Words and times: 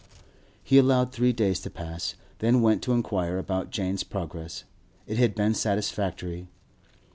He 0.63 0.79
allowed 0.79 1.11
three 1.11 1.31
days 1.31 1.59
to 1.59 1.69
pass, 1.69 2.15
then 2.39 2.61
went 2.63 2.81
to 2.81 2.91
inquire 2.93 3.37
about 3.37 3.69
Jane's 3.69 4.03
progress. 4.03 4.63
It 5.05 5.19
had 5.19 5.35
been 5.35 5.53
satisfactory. 5.53 6.47